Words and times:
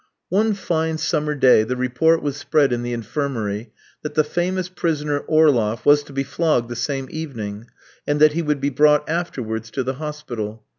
One 0.29 0.53
fine 0.55 0.97
summer 0.97 1.35
day 1.35 1.61
the 1.61 1.75
report 1.77 2.23
was 2.23 2.35
spread 2.35 2.73
in 2.73 2.81
the 2.81 2.91
infirmary 2.91 3.71
that 4.01 4.15
the 4.15 4.23
famous 4.23 4.67
prisoner, 4.67 5.19
Orloff, 5.29 5.85
was 5.85 6.01
to 6.05 6.11
be 6.11 6.23
flogged 6.23 6.69
the 6.69 6.75
same 6.75 7.07
evening, 7.11 7.67
and 8.07 8.19
that 8.19 8.33
he 8.33 8.41
would 8.41 8.59
be 8.59 8.71
brought 8.71 9.07
afterwards 9.07 9.69
to 9.69 9.83
the 9.83 9.93
hospital. 10.01 10.63